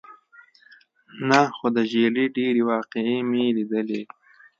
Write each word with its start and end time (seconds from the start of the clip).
نه، 1.29 1.41
خو 1.55 1.67
د 1.75 1.77
ژېړي 1.91 2.25
ډېرې 2.37 2.61
واقعې 2.71 3.17
مې 3.29 3.43
لیدلې. 3.57 4.01